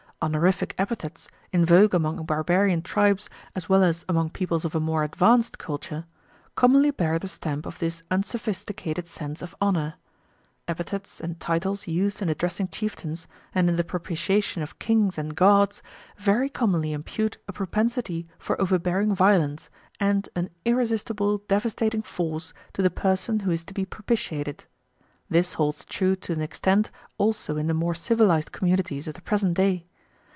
Honorific 0.23 0.75
epithets, 0.77 1.29
in 1.51 1.65
vogue 1.65 1.95
among 1.95 2.23
barbarian 2.27 2.83
tribes 2.83 3.27
as 3.55 3.67
well 3.67 3.81
as 3.83 4.05
among 4.07 4.29
peoples 4.29 4.63
of 4.63 4.75
a 4.75 4.79
more 4.79 5.03
advance 5.03 5.49
culture, 5.49 6.05
commonly 6.53 6.91
bear 6.91 7.17
the 7.17 7.27
stamp 7.27 7.65
of 7.65 7.79
this 7.79 8.03
unsophisticated 8.11 9.07
sense 9.07 9.41
of 9.41 9.55
honour. 9.59 9.95
Epithets 10.67 11.21
and 11.21 11.39
titles 11.39 11.87
used 11.87 12.21
in 12.21 12.29
addressing 12.29 12.67
chieftains, 12.67 13.25
and 13.55 13.67
in 13.67 13.77
the 13.77 13.83
propitiation 13.83 14.61
of 14.61 14.77
kings 14.77 15.17
and 15.17 15.35
gods, 15.35 15.81
very 16.17 16.49
commonly 16.49 16.93
impute 16.93 17.39
a 17.47 17.51
propensity 17.51 18.27
for 18.37 18.61
overbearing 18.61 19.15
violence 19.15 19.71
and 19.99 20.29
an 20.35 20.51
irresistible 20.65 21.39
devastating 21.47 22.03
force 22.03 22.53
to 22.73 22.83
the 22.83 22.91
person 22.91 23.39
who 23.39 23.49
is 23.49 23.63
to 23.63 23.73
be 23.73 23.85
propitiated. 23.85 24.65
This 25.31 25.53
holds 25.53 25.83
true 25.83 26.15
to 26.17 26.33
an 26.33 26.41
extent 26.43 26.91
also 27.17 27.57
in 27.57 27.65
the 27.65 27.73
more 27.73 27.95
civilised 27.95 28.51
communities 28.51 29.07
of 29.07 29.15
the 29.15 29.21
present 29.21 29.55
day. 29.55 29.87